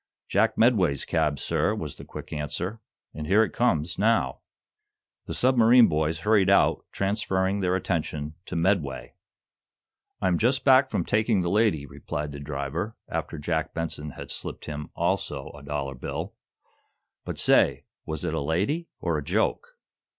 "Jack 0.27 0.57
Medway's 0.57 1.05
cab, 1.05 1.37
sir," 1.37 1.75
was 1.75 1.97
the 1.97 2.03
quick 2.03 2.33
answer. 2.33 2.81
"And 3.13 3.27
here 3.27 3.43
it 3.43 3.53
comes, 3.53 3.99
now." 3.99 4.39
The 5.27 5.35
submarine 5.35 5.87
boys 5.87 6.21
hurried 6.21 6.49
out, 6.49 6.83
transferring 6.91 7.59
their 7.59 7.75
attention 7.75 8.33
to 8.47 8.55
Medway. 8.55 9.13
"I'm 10.19 10.39
just 10.39 10.63
back 10.65 10.89
from 10.89 11.05
taking 11.05 11.41
the 11.43 11.51
lady," 11.51 11.85
replied 11.85 12.31
the 12.31 12.39
driver, 12.39 12.95
after 13.09 13.37
Jack 13.37 13.75
Benson 13.75 14.09
had 14.17 14.31
slipped 14.31 14.65
him, 14.65 14.89
also, 14.95 15.51
a 15.51 15.61
dollar 15.61 15.93
bill. 15.93 16.33
"But 17.23 17.37
say 17.37 17.83
was 18.03 18.25
it 18.25 18.33
a 18.33 18.41
lady, 18.41 18.87
or 19.01 19.19
a 19.19 19.23
joke?" 19.23 19.77